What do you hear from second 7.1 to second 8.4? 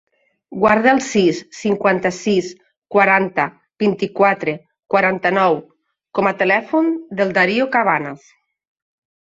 del Dario Cabanas.